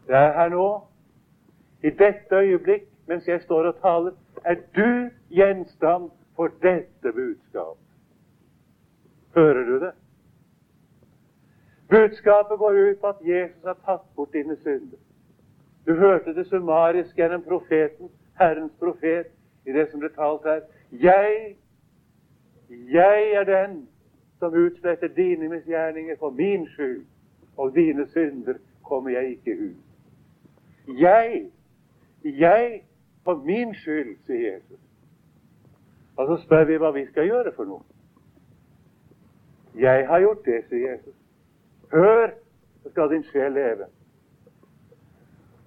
[0.07, 0.81] Det er her nå.
[1.83, 4.11] I dette øyeblikk, mens jeg står og taler,
[4.45, 7.77] er du gjenstand for dette budskap.
[9.35, 9.91] Hører du det?
[11.89, 14.97] Budskapet går ut på at Jesus har tatt bort dine synder.
[15.85, 19.25] Du hørte det summarisk gjennom profeten, Herrens profet,
[19.65, 20.61] i det som ble talt her.
[20.91, 21.55] Jeg,
[22.69, 23.87] jeg er den
[24.39, 27.05] som utsletter dine misgjerninger for min skyld,
[27.59, 30.97] og dine synder kommer jeg ikke ut.
[30.99, 31.51] Jeg,
[32.23, 32.81] jeg
[33.23, 34.79] for min skyld, sier Jesus.
[36.17, 37.83] Og så spør vi hva vi skal gjøre for noe.
[39.75, 41.15] Jeg har gjort det, sier Jesus.
[41.91, 42.31] Hør,
[42.83, 43.89] så skal din sjel leve.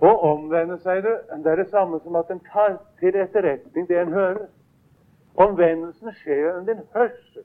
[0.02, 1.12] Å omvende seg, du,
[1.44, 4.48] det er det samme som at en tar til etterretning det en hører.
[5.44, 7.44] Omvendelsen skjer under din hørsel.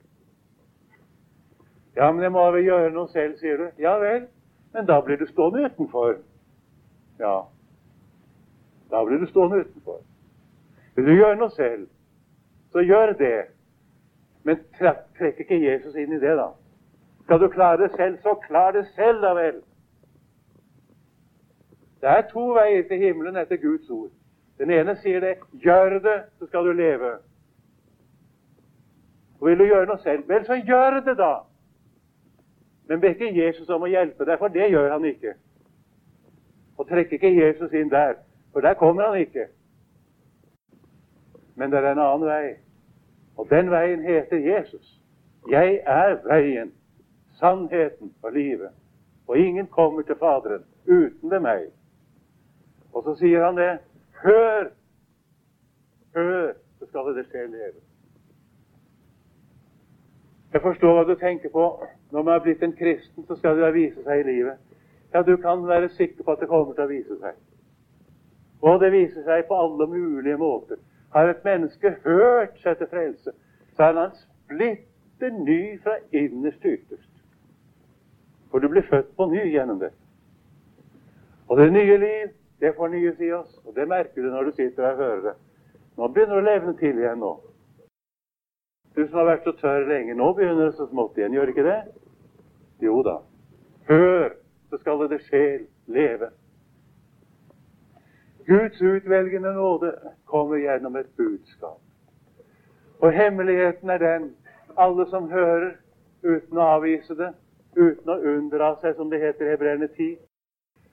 [1.95, 3.67] Ja, men jeg må vel gjøre noe selv, sier du.
[3.81, 4.25] Ja vel,
[4.77, 6.17] men da blir du stående utenfor.
[7.19, 7.47] Ja,
[8.91, 10.01] da blir du stående utenfor.
[10.95, 11.87] Vil du gjøre noe selv,
[12.71, 13.47] så gjør det.
[14.45, 16.51] Men trekk ikke Jesus inn i det, da.
[17.23, 19.57] Skal du klare det selv, så klar det selv, da vel.
[22.01, 24.13] Det er to veier til himmelen etter Guds ord.
[24.61, 27.17] Den ene sier det 'gjør det, så skal du leve'.
[29.39, 31.46] Og Vil du gjøre noe selv, vel, så gjør det, da.
[32.87, 35.33] Men be ikke Jesus om å hjelpe deg, for det gjør han ikke.
[36.77, 38.15] Og trekk ikke Jesus inn der,
[38.53, 39.47] for der kommer han ikke.
[41.57, 42.55] Men det er en annen vei,
[43.37, 44.93] og den veien heter Jesus.
[45.49, 46.71] Jeg er veien,
[47.39, 48.71] sannheten og livet.
[49.27, 51.67] Og ingen kommer til Faderen uten ved meg.
[52.93, 53.77] Og så sier han det.
[54.23, 54.69] Hør!
[56.15, 57.81] Hør, så skal det skje leve.
[60.53, 61.65] Jeg forstår hva du tenker på.
[62.11, 64.59] Når man er blitt en kristen, så skal det da vise seg i livet.
[65.13, 67.35] Ja, du kan være sikker på at det kommer til å vise seg.
[68.61, 70.79] Og det viser seg på alle mulige måter.
[71.13, 73.31] Har et menneske hørt seg til frelse,
[73.75, 77.13] så er han splitter ny fra innerst til ytterst.
[78.51, 79.91] For du blir født på ny gjennom det.
[81.47, 83.59] Og det nye liv, det fornyes i oss.
[83.65, 85.35] Og det merker du når du sitter og hører det.
[85.97, 87.33] Nå begynner det å levne til igjen nå.
[88.97, 91.35] Du som har vært så tørr lenge, nå begynner det så smått igjen.
[91.37, 91.81] Gjør ikke det?
[92.81, 93.19] Jo da.
[93.85, 94.33] Hør,
[94.69, 96.31] så skal det sjel leve.
[98.47, 99.93] Guds utvelgende nåde
[100.25, 101.77] kommer gjennom et budskap.
[102.99, 104.29] Og hemmeligheten er den
[104.77, 105.75] alle som hører
[106.23, 107.33] uten å avvise det,
[107.77, 110.15] uten å unndra seg, som det heter i Hebreerne 10,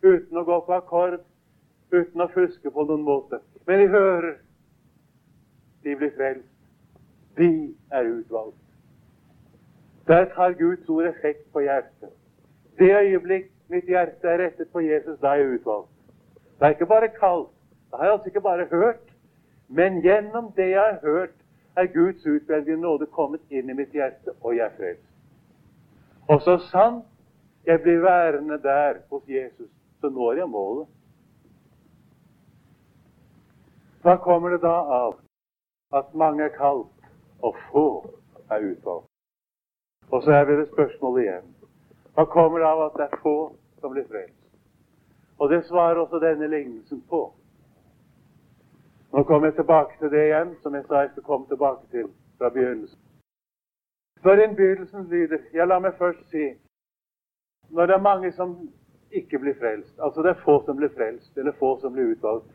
[0.05, 1.23] uten å gå på akkord,
[1.95, 3.40] uten å fuske på noen måte.
[3.67, 4.35] Men de hører.
[5.85, 6.54] de blir frelst.
[7.37, 8.57] De er utvalgt.
[10.07, 12.12] Der tar Guds ord effekt på hjertet.
[12.79, 15.90] Det øyeblikk mitt hjerte er rettet på Jesus, da er jeg utvalgt.
[16.59, 17.51] Det er ikke bare kalt.
[17.90, 19.14] Det har jeg altså ikke bare hørt.
[19.68, 21.35] Men gjennom det jeg har hørt,
[21.77, 25.11] er Guds utvelgende nåde kommet inn i mitt hjerte, og jeg er frelst.
[26.29, 27.05] Og så sant
[27.66, 29.70] jeg blir værende der hos Jesus,
[30.01, 30.87] så når jeg målet.
[34.03, 35.16] Hva kommer det da av
[35.97, 36.93] at mange er kalt,
[37.46, 37.87] og få
[38.50, 39.11] er utvalgt?
[40.11, 41.46] Og så er vi ved spørsmålet igjen.
[42.14, 43.38] Hva kommer det av at det er få
[43.80, 44.42] som blir frelst?
[45.38, 47.22] Og det svarer også denne lignelsen på.
[49.12, 52.07] Nå kommer jeg tilbake til det igjen, som jeg sa jeg skulle komme tilbake til
[52.38, 53.00] fra begynnelsen.
[54.24, 56.54] Når innbydelsen lyder Ja, la meg først si
[57.70, 58.57] Når det er mange som
[59.11, 62.46] ikke blir frelst, altså det er få som blir frelst, eller få som blir utvalgt,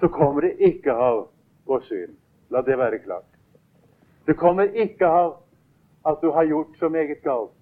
[0.00, 1.28] så kommer det ikke av
[1.66, 2.16] vår syn.
[2.50, 3.37] La det være klart.
[4.28, 5.36] Det kommer ikke av
[6.04, 7.56] at du har gjort så meget galt,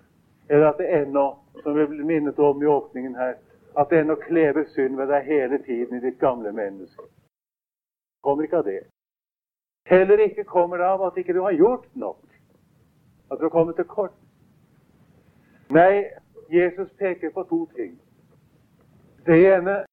[0.50, 3.36] eller at det ennå, som vi ble minnet om i åpningen her,
[3.78, 7.06] at det ennå klever synd ved deg hele tiden i ditt gamle menneske.
[8.26, 8.80] Kommer ikke av det.
[9.86, 12.22] Heller ikke kommer det av at ikke du har gjort nok,
[13.30, 14.16] at du har kommet til kort.
[15.70, 16.04] Nei,
[16.50, 17.94] Jesus peker på to ting.
[19.26, 19.84] Det ene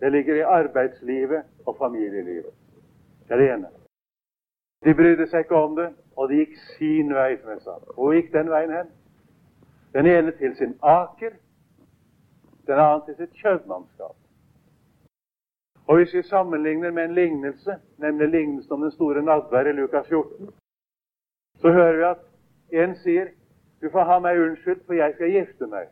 [0.00, 2.54] det ligger i arbeidslivet og familielivet.
[3.28, 3.77] Det er det ene.
[4.84, 7.76] De brydde seg ikke om det, og de gikk sin vei, som jeg sa.
[7.94, 8.92] Hvor gikk den veien hen?
[9.94, 11.34] Den ene til sin aker,
[12.66, 14.16] den andre til sitt kjøpmannskap.
[15.88, 20.08] Og hvis vi sammenligner med en lignelse, nemlig lignelsen om den store nadvær i Lukas
[20.08, 20.50] 14,
[21.58, 23.30] så hører vi at en sier
[23.82, 25.86] du får ha meg unnskyldt, for jeg skal gifte meg.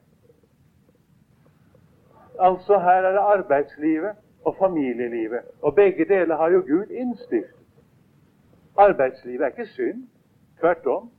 [2.39, 5.41] Altså her er det arbeidslivet og familielivet.
[5.63, 7.66] Og begge deler har jo Gud innstiftet.
[8.77, 10.09] Arbeidslivet er ikke synd.
[10.61, 11.11] Tvert om.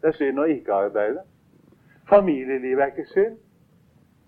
[0.00, 1.22] Det er synd å ikke arbeide.
[2.08, 3.38] Familielivet er ikke synd.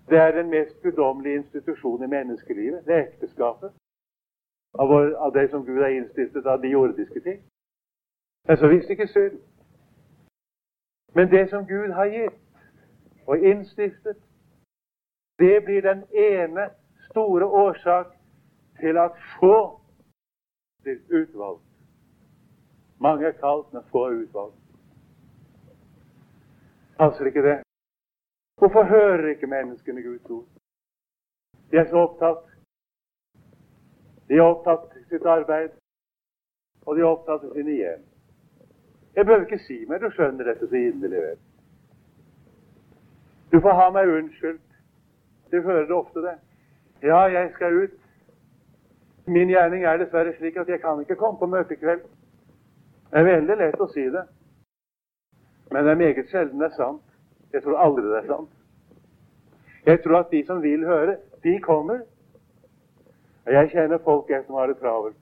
[0.09, 2.85] Det er den mest guddommelige institusjonen i menneskelivet.
[2.85, 3.71] Det er ekteskapet.
[4.79, 7.41] Av, vår, av det som Gud har innstiftet av de jordiske ting.
[8.45, 9.39] Det er så visst ikke synd.
[11.15, 12.39] Men det som Gud har gitt
[13.27, 14.17] og innstiftet,
[15.39, 16.69] det blir den ene
[17.09, 18.07] store årsak
[18.79, 19.79] til at få
[20.83, 21.72] blir utvalgt.
[23.03, 24.59] Mange er kalt, men få er utvalgt.
[26.97, 27.57] Passer ikke det?
[28.57, 30.45] Hvorfor hører ikke menneskene Guds ord?
[31.71, 32.45] De er så opptatt.
[34.27, 35.69] De er opptatt i sitt arbeid,
[36.85, 38.05] og de er opptatt i sine hjem.
[39.15, 41.37] Jeg behøver ikke si mer, du skjønner dette så inderlig vel.
[43.51, 44.69] Du får ha meg unnskyldt.
[45.51, 46.37] Du hører det ofte, det.
[47.03, 47.99] Ja, jeg skal ut.
[49.27, 52.01] Min gjerning er dessverre slik at jeg kan ikke komme på møtekveld.
[53.13, 54.23] Det er veldig lett å si det,
[55.69, 57.03] men det er meget sjelden det er sant.
[57.53, 58.49] Jeg tror aldri det er sant.
[59.85, 61.99] Jeg tror at de som vil høre, de kommer.
[63.45, 65.19] Jeg kjenner folk jeg som har det travelt.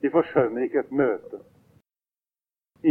[0.00, 1.42] De forskjønner ikke et møte.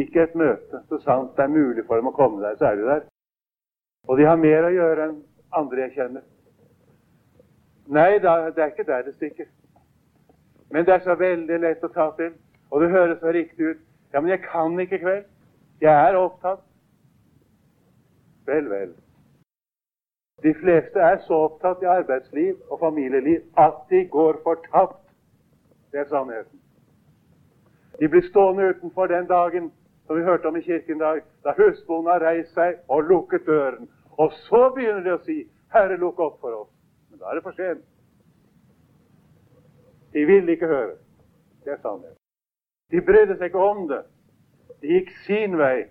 [0.03, 0.83] Ikke et møte.
[0.85, 3.03] Så sant det er mulig for dem å komme der, så er de der.
[4.05, 5.17] Og de har mer å gjøre enn
[5.63, 6.27] andre jeg kjenner.
[7.89, 9.49] Nei, det er ikke der det stikker.
[10.69, 12.37] Men det er så veldig lett å ta til.
[12.69, 13.86] Og det høres så riktig ut.
[14.13, 15.25] Ja, men jeg kan ikke i kveld.
[15.81, 16.59] Jeg er opptatt.
[18.45, 18.93] Vel, vel.
[20.43, 25.01] De fleste er så opptatt i arbeidsliv og familieliv at de går fortapt.
[25.91, 26.59] Det er sannheten.
[27.99, 29.71] De blir stående utenfor den dagen
[30.07, 33.45] som vi hørte om i kirken i dag, da husbonden har reist seg og lukket
[33.45, 33.89] døren.
[34.17, 36.75] Og så begynner de å si 'Herre, lukk opp for oss'.
[37.09, 37.83] Men da er det for sent.
[40.13, 40.95] De vil ikke høre.
[41.65, 42.26] Det er sannheten.
[42.91, 44.03] De brydde seg ikke om det.
[44.81, 45.87] De gikk sin vei.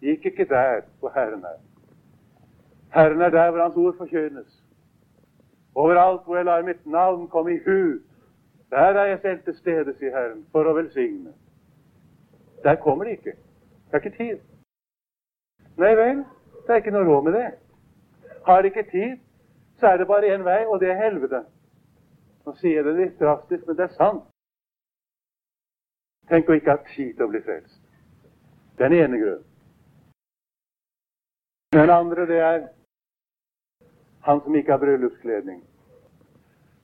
[0.00, 1.58] De gikk ikke der hvor Herren er.
[2.94, 4.64] Herren er der hvor Hans ord forkynnes.
[5.74, 7.98] Overalt hvor jeg lar mitt navn komme i hu,
[8.70, 11.32] der er jeg selv til stede, sier Herren, for å velsigne.
[12.64, 13.36] Der kommer de ikke.
[13.88, 14.40] Det er ikke tid.
[15.78, 16.24] Nei vel,
[16.66, 17.46] det er ikke noe råd med det.
[18.46, 19.14] Har de ikke tid,
[19.80, 21.44] så er det bare én vei, og det er helvete.
[22.46, 24.26] Nå sier jeg det litt drastisk, men det er sant.
[26.28, 27.78] Tenk å ikke ha tid til å bli frelst.
[28.78, 29.44] Den ene grunnen.
[31.72, 32.60] Den andre, det er
[34.24, 35.62] han som ikke har bryllupskledning.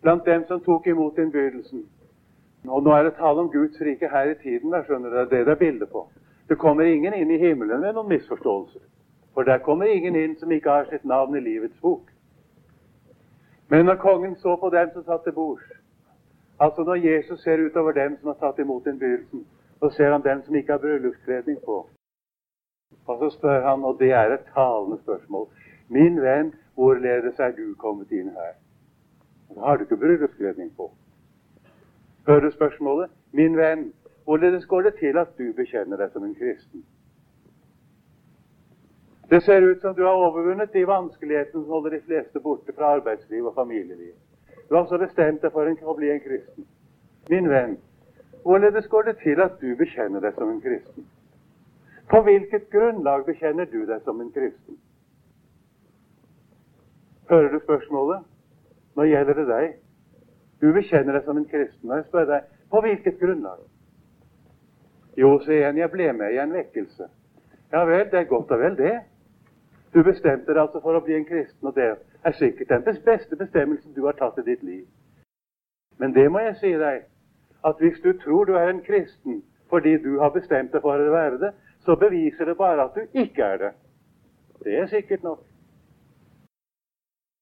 [0.04, 1.84] Blant dem som tok imot innbydelsen.
[2.68, 4.72] Og nå er det tale om Guds rike her i tiden.
[4.72, 6.08] Der, skjønner du, Det er det det er bildet på.
[6.48, 8.80] Det kommer ingen inn i himmelen med noen misforståelser.
[9.34, 12.10] For der kommer ingen inn som ikke har sitt navn i livets bok.
[13.68, 15.64] Men når kongen så på dem som satt til bords,
[16.60, 19.46] altså når Jesus ser utover dem som har tatt imot innbydelsen,
[19.82, 21.86] Så ser han den som ikke har bryllupskledning på.
[23.06, 25.48] Og så spør han, og det er et talende spørsmål
[25.88, 28.54] Min venn, hvorledes er du kommet inn her?
[29.54, 30.90] Da har du ikke bryllupskledning på.
[32.26, 33.10] Hører du spørsmålet?
[33.32, 33.92] Min venn,
[34.24, 36.84] hvorledes går det til at du bekjenner deg som en kristen?
[39.30, 42.94] Det ser ut som du har overvunnet de vanskelighetene som holder de fleste borte fra
[42.96, 44.14] arbeidsliv og familieliv.
[44.68, 46.66] Du har altså bestemt deg for å bli en kristen.
[47.30, 47.76] Min venn,
[48.44, 51.06] hvorledes går det til at du bekjenner deg som en kristen?
[52.10, 54.76] På hvilket grunnlag bekjenner du deg som en kristen?
[57.30, 58.24] Hører du spørsmålet?
[58.96, 59.76] Nå gjelder det deg.
[60.60, 61.90] Du bekjenner deg som en kristen.
[61.90, 63.62] Og jeg spør deg på hvilket grunnlag?
[65.16, 67.08] Jo, sier en, jeg ble med i en vekkelse.
[67.72, 68.94] Ja vel, det er godt og vel, det.
[69.94, 71.92] Du bestemte deg altså for å bli en kristen, og det
[72.24, 74.84] er sikkert den beste bestemmelsen du har tatt i ditt liv.
[75.98, 77.04] Men det må jeg si deg,
[77.64, 81.12] at hvis du tror du er en kristen fordi du har bestemt deg for å
[81.12, 81.50] være det,
[81.84, 83.72] så beviser det bare at du ikke er det.
[84.64, 85.40] Det er sikkert nok.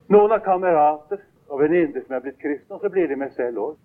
[0.08, 3.58] Noen har kamerater og venninner som er blitt kristne, og så blir de med selv
[3.58, 3.76] òg.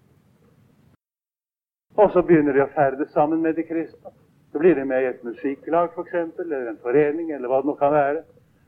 [1.97, 4.13] Og så begynner de å ferdes sammen med de kristne.
[4.51, 7.75] Så blir de med i et musikklag f.eks., eller en forening, eller hva det nå
[7.79, 8.23] kan være.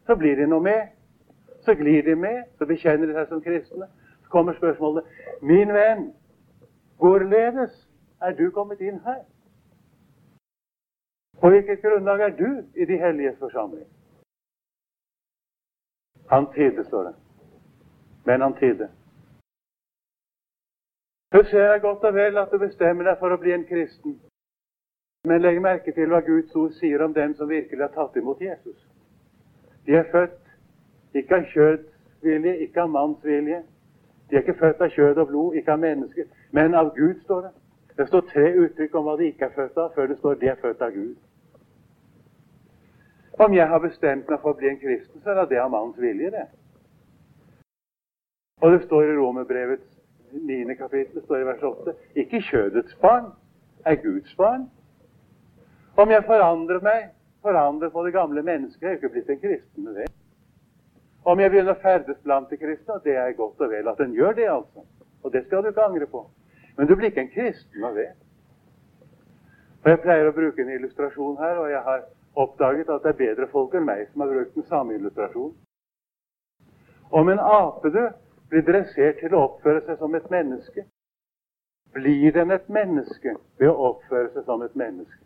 [0.05, 0.89] Så blir de noe med.
[1.61, 3.87] Så glir de med, så bekjenner de seg som kristne.
[4.23, 5.03] Så kommer spørsmålet
[5.41, 6.13] Min venn,
[6.97, 7.75] hvorledes
[8.21, 9.23] er du kommet inn her?
[11.39, 13.87] På hvilket grunnlag er du i de helliges forsamling?
[16.29, 17.15] Han tidde, står det.
[18.25, 18.89] Men han tidde.
[21.33, 24.19] Så ser jeg godt og vel at du bestemmer deg for å bli en kristen.
[25.27, 28.41] Men legg merke til hva Guds ord sier om dem som virkelig har tatt imot
[28.41, 28.77] Jesus.
[29.85, 30.48] De er født
[31.13, 33.63] ikke av kjødsvilje, ikke av manns vilje.
[34.29, 37.41] De er ikke født av kjød og blod, ikke av mennesker, men av Gud, står
[37.47, 37.51] det.
[37.97, 40.47] Det står tre uttrykk om hva de ikke er født av, før det står de
[40.47, 41.15] er født av Gud.
[43.39, 45.99] Om jeg har bestemt meg for å bli en kristen, så er det av mannens
[45.99, 46.47] vilje, det.
[48.61, 49.87] Og det står i Romerbrevets
[50.31, 50.75] 9.
[50.75, 51.93] kapittel, står i vers 8,
[52.23, 53.31] ikke kjødets barn
[53.85, 54.67] er Guds barn.
[55.97, 57.07] Om jeg forandrer meg
[57.41, 58.81] forandret på det gamle mennesket.
[58.81, 60.07] Jeg er ikke blitt en kristen med det.
[61.29, 63.99] Om jeg begynner å ferdes blant de kristne, og det er godt og vel at
[64.01, 64.85] en gjør det, altså.
[65.23, 66.23] Og det skal du ikke angre på.
[66.77, 68.07] Men du blir ikke en kristen av det.
[69.83, 73.19] Og Jeg pleier å bruke en illustrasjon her, og jeg har oppdaget at det er
[73.19, 75.53] bedre folk enn meg som har brukt den samme illustrasjonen.
[77.11, 78.01] Om en ape du
[78.49, 80.85] blir dressert til å oppføre seg som et menneske,
[81.93, 85.23] blir den et menneske ved å oppføre seg som et menneske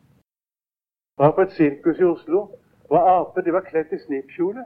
[1.17, 2.47] Jeg var på et sirkus i Oslo.
[2.89, 4.63] Og aper de var kledd i snippkjole.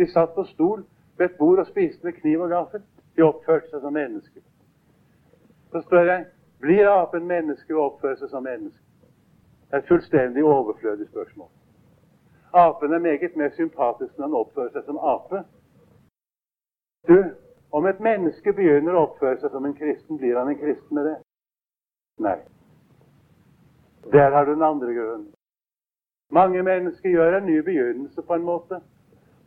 [0.00, 0.84] De satt på stol
[1.18, 2.82] ved et bord og spiste med kniv og gaffel.
[3.16, 4.40] De oppførte seg som mennesker.
[5.72, 6.22] Så spør jeg
[6.64, 8.80] blir apen menneske og oppfører seg som menneske.
[9.68, 11.50] Det er et fullstendig overflødig spørsmål.
[12.52, 15.42] Apen er meget mer sympatisk når han oppfører seg som ape.
[17.08, 17.18] Du,
[17.72, 21.10] om et menneske begynner å oppføre seg som en kristen, blir han en kristen med
[21.10, 21.18] det?
[22.24, 22.38] Nei.
[24.16, 25.28] Der har du den andre grunnen.
[26.32, 28.80] Mange mennesker gjør en ny begynnelse på en måte.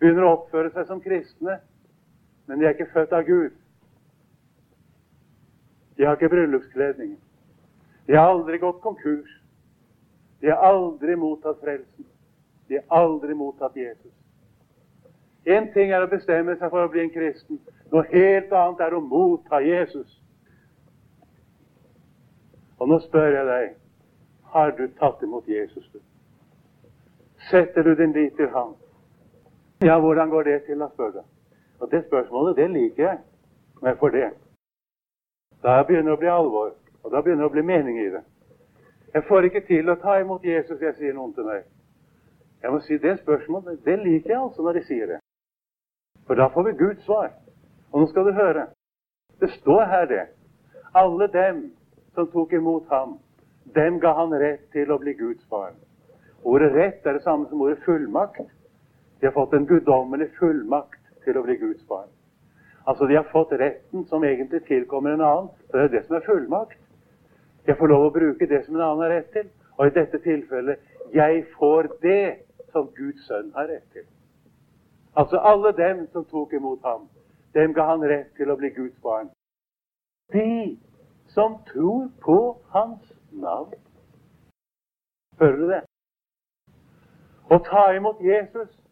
[0.03, 1.61] Begynner å oppføre seg som kristne,
[2.49, 3.53] men de er ikke født av Gud.
[5.95, 7.21] De har ikke bryllupskledningen.
[8.09, 9.29] De har aldri gått konkurs.
[10.43, 12.09] De har aldri mottatt frelsen.
[12.67, 14.11] De har aldri mottatt Jesus.
[15.47, 17.63] Én ting er å bestemme seg for å bli en kristen.
[17.95, 20.19] Noe helt annet er å motta Jesus.
[22.75, 23.75] Og nå spør jeg deg
[24.51, 25.87] har du tatt imot Jesus.
[27.47, 28.75] Setter du din lit til ham?
[29.89, 31.21] Ja, hvordan går det til, da, spør du.
[31.79, 33.17] Og Det spørsmålet det liker jeg
[33.81, 34.29] Men for det.
[35.63, 36.69] Da begynner det å bli alvor,
[37.03, 38.21] og da begynner det å bli mening i det.
[39.13, 41.65] Jeg får ikke til å ta imot Jesus, jeg sier noen til meg.
[42.63, 45.19] Jeg må si Det spørsmålet det liker jeg altså når de sier det.
[46.27, 47.29] For da får vi Guds svar.
[47.91, 48.67] Og nå skal du høre.
[49.39, 50.25] Det står her, det.
[50.95, 51.63] Alle dem
[52.15, 53.17] som tok imot ham,
[53.75, 55.75] dem ga han rett til å bli Guds barn.
[56.43, 58.47] Ordet rett er det samme som ordet fullmakt.
[59.23, 62.09] De har fått en guddommelig fullmakt til å bli Guds barn.
[62.83, 65.47] Altså, de har fått retten som egentlig tilkommer en annen.
[65.69, 66.81] Så det er det som er fullmakt.
[67.63, 69.47] Jeg får lov å bruke det som en annen har rett til.
[69.77, 72.43] Og i dette tilfellet jeg får det
[72.75, 74.03] som Guds sønn har rett til.
[75.15, 77.07] Altså alle dem som tok imot ham,
[77.55, 79.31] dem ga han rett til å bli Guds barn.
[80.35, 80.75] De
[81.31, 82.39] som tror på
[82.75, 83.79] hans navn.
[85.39, 85.83] Hører du det?
[87.47, 88.82] Å ta imot Jesus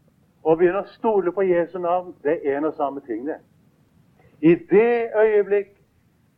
[0.43, 3.37] og begynne å stole på Jesu navn, det er en og samme ting, det.
[4.41, 5.75] I det øyeblikk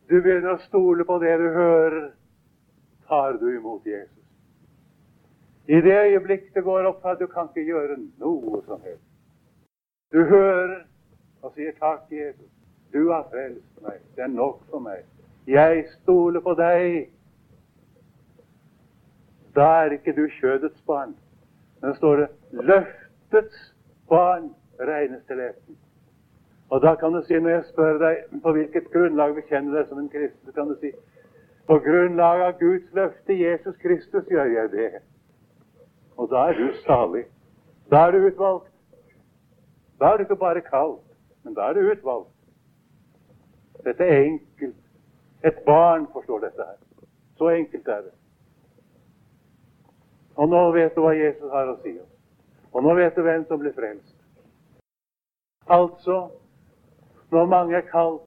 [0.10, 2.10] du begynner å stole på det du hører,
[3.08, 4.24] tar du imot Jesus.
[5.68, 9.08] I det øyeblikk det går opp at du kan ikke gjøre noe som helst.
[10.12, 10.84] Du hører
[11.42, 12.50] og sier takk, Jesus.
[12.94, 14.02] Du har frelst meg.
[14.16, 15.06] Det er nok for meg.
[15.48, 17.10] Jeg stoler på deg.
[19.56, 21.16] Da er ikke du kjødets barn.
[21.82, 23.73] Men det står det 'løftets
[24.14, 25.80] barn regnes til etten'.
[26.70, 30.00] Og da kan du si, når jeg spør deg på hvilket grunnlag bekjenner deg som
[30.00, 30.94] en kristen, kan du si
[31.68, 34.90] på grunnlag av Guds løfte Jesus Kristus gjør jeg det.
[36.18, 37.24] Og da er du salig.
[37.92, 38.72] Da er du utvalgt.
[40.00, 41.06] Da er du ikke bare kalt,
[41.44, 42.34] men da er du utvalgt.
[43.86, 44.76] Dette er enkelt.
[45.44, 47.08] Et barn forstår dette her.
[47.38, 48.14] Så enkelt er det.
[50.36, 52.13] Og nå vet du hva Jesus har å si oss.
[52.74, 54.16] Og nå vet du hvem som blir frelst.
[55.70, 56.30] Altså,
[57.32, 58.22] når mange er kalt,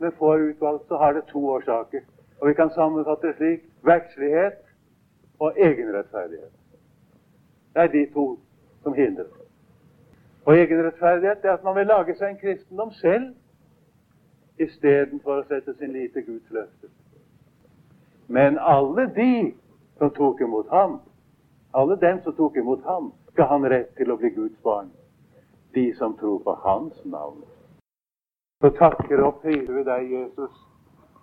[0.00, 2.00] men få utvalgt, så har det to årsaker.
[2.40, 4.58] Og vi kan sammenfatte det slik verdslighet
[5.38, 6.52] og egenrettferdighet.
[7.74, 8.38] Det er de to
[8.82, 9.30] som hindrer.
[10.44, 13.32] Og egenrettferdighet er at man vil lage seg en kristendom selv
[14.60, 16.90] istedenfor å sette sin lit til Guds løfter.
[18.28, 19.54] Men alle de
[19.98, 21.00] som tok imot ham,
[21.74, 24.92] alle dem som tok imot ham, skal han rett til å bli Guds barn.
[25.74, 27.40] De som tror på Hans navn.
[28.62, 30.52] Så takker og priser vi deg, Jesus,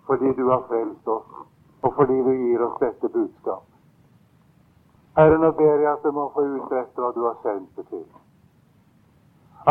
[0.04, 1.30] fordi du har frelst oss,
[1.80, 3.64] og fordi du gir oss dette budskap.
[5.16, 8.04] Herre, nå ber jeg at du må få utrette hva du har sendt det til.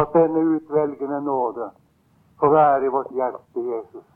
[0.02, 1.68] At denne utvelgende nåde
[2.42, 4.08] får være i vårt hjerte, Jesus,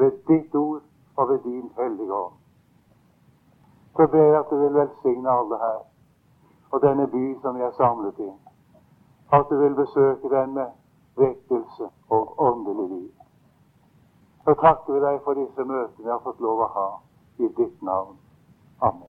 [0.00, 0.80] ved ditt ord
[1.16, 2.40] og ved din hellige ånd.
[4.00, 5.84] Så ber jeg at du vil velsigne alle her,
[6.70, 8.30] og denne by som vi er samlet i.
[9.32, 10.66] At du vil besøke den med
[11.16, 13.12] vekkelse og åndelig liv.
[14.44, 16.88] Så takker vi deg for disse møtene vi har fått lov å ha
[17.38, 18.14] i ditt navn.
[18.80, 19.05] Amen.